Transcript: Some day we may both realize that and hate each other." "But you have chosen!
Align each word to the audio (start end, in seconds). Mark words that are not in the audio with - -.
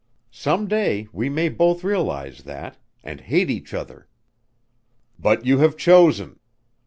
Some 0.31 0.67
day 0.67 1.07
we 1.13 1.29
may 1.29 1.47
both 1.47 1.83
realize 1.83 2.39
that 2.39 2.79
and 3.03 3.21
hate 3.21 3.51
each 3.51 3.71
other." 3.71 4.07
"But 5.19 5.45
you 5.45 5.59
have 5.59 5.77
chosen! 5.77 6.39